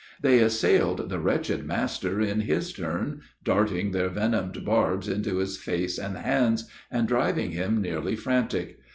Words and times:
They 0.19 0.39
assailed 0.39 1.09
the 1.09 1.19
wretched 1.19 1.63
master 1.63 2.19
in 2.19 2.39
his 2.39 2.73
turn, 2.73 3.21
darting 3.43 3.91
their 3.91 4.09
venomed 4.09 4.65
barbs 4.65 5.07
into 5.07 5.37
his 5.37 5.57
face 5.57 5.99
and 5.99 6.17
hands, 6.17 6.67
and 6.89 7.07
driving 7.07 7.51
him 7.51 7.83
nearly 7.83 8.15
frantic. 8.15 8.79